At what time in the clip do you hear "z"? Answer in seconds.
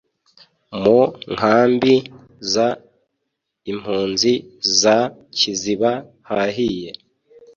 2.51-2.53